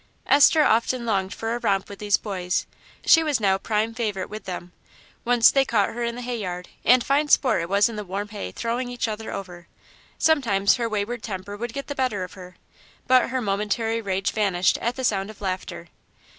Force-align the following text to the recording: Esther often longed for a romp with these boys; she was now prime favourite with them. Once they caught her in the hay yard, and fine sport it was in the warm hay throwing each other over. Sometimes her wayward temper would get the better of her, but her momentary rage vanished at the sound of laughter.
Esther 0.25 0.63
often 0.63 1.05
longed 1.05 1.31
for 1.31 1.53
a 1.55 1.59
romp 1.59 1.87
with 1.87 1.99
these 1.99 2.17
boys; 2.17 2.65
she 3.05 3.21
was 3.21 3.39
now 3.39 3.59
prime 3.59 3.93
favourite 3.93 4.31
with 4.31 4.45
them. 4.45 4.71
Once 5.25 5.51
they 5.51 5.63
caught 5.63 5.89
her 5.93 6.03
in 6.03 6.15
the 6.15 6.23
hay 6.23 6.37
yard, 6.39 6.69
and 6.83 7.03
fine 7.03 7.27
sport 7.27 7.61
it 7.61 7.69
was 7.69 7.87
in 7.87 7.97
the 7.97 8.03
warm 8.03 8.29
hay 8.29 8.51
throwing 8.51 8.89
each 8.89 9.07
other 9.07 9.31
over. 9.31 9.67
Sometimes 10.17 10.77
her 10.77 10.89
wayward 10.89 11.21
temper 11.21 11.55
would 11.55 11.71
get 11.71 11.85
the 11.85 11.93
better 11.93 12.23
of 12.23 12.33
her, 12.33 12.55
but 13.05 13.29
her 13.29 13.41
momentary 13.41 14.01
rage 14.01 14.31
vanished 14.31 14.79
at 14.79 14.95
the 14.95 15.03
sound 15.03 15.29
of 15.29 15.39
laughter. 15.39 15.89